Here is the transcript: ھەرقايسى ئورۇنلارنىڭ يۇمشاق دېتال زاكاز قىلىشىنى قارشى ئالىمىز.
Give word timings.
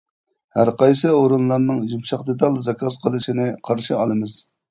ھەرقايسى 0.59 1.11
ئورۇنلارنىڭ 1.17 1.83
يۇمشاق 1.91 2.25
دېتال 2.31 2.57
زاكاز 2.71 2.99
قىلىشىنى 3.05 3.47
قارشى 3.69 3.97
ئالىمىز. 3.99 4.35